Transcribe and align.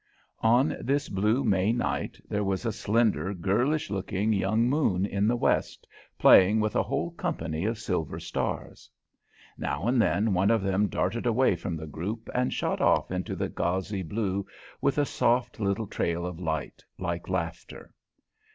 On 0.41 0.75
this 0.81 1.09
blue 1.09 1.43
May 1.43 1.71
night 1.71 2.17
there 2.27 2.43
was 2.43 2.65
a 2.65 2.71
slender, 2.71 3.35
girlish 3.35 3.91
looking 3.91 4.33
young 4.33 4.67
moon 4.67 5.05
in 5.05 5.27
the 5.27 5.35
west, 5.35 5.85
playing 6.17 6.59
with 6.59 6.75
a 6.75 6.81
whole 6.81 7.11
company 7.11 7.65
of 7.65 7.77
silver 7.77 8.19
stars. 8.19 8.89
Now 9.59 9.87
and 9.87 10.01
then 10.01 10.33
one 10.33 10.49
of 10.49 10.63
them 10.63 10.87
darted 10.87 11.27
away 11.27 11.55
from 11.55 11.77
the 11.77 11.85
group 11.85 12.31
and 12.33 12.51
shot 12.51 12.81
off 12.81 13.11
into 13.11 13.35
the 13.35 13.47
gauzy 13.49 14.01
blue 14.01 14.43
with 14.81 14.97
a 14.97 15.05
soft 15.05 15.59
little 15.59 15.85
trail 15.85 16.25
of 16.25 16.39
light, 16.39 16.83
like 16.97 17.29
laughter. 17.29 17.93